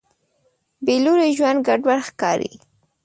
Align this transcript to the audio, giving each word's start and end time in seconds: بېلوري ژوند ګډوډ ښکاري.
بېلوري 0.85 1.29
ژوند 1.37 1.59
ګډوډ 1.67 1.99
ښکاري. 2.07 2.53